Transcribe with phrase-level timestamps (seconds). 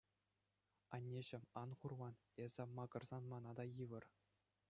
[0.97, 2.15] Аннеҫӗм, ан хурлан,
[2.47, 4.05] эсӗ макӑрсан мана та йывӑр.